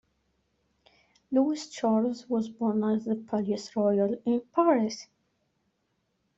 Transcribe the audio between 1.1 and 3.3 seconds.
Louis Charles was born at the